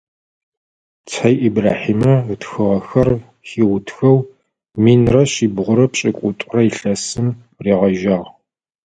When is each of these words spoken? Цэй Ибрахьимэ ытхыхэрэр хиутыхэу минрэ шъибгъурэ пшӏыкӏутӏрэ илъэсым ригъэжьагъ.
Цэй 1.11 1.35
Ибрахьимэ 1.47 2.13
ытхыхэрэр 2.33 3.11
хиутыхэу 3.47 4.17
минрэ 4.83 5.23
шъибгъурэ 5.31 5.85
пшӏыкӏутӏрэ 5.91 6.59
илъэсым 6.69 7.27
ригъэжьагъ. 7.63 8.27